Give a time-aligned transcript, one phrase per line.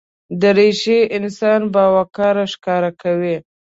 [0.41, 3.35] دریشي انسان باوقاره ښکاره کوي.